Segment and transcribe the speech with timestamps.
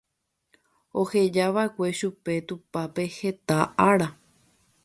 [1.01, 3.57] ohejava'ekue chupe tupápe heta
[3.89, 4.07] ára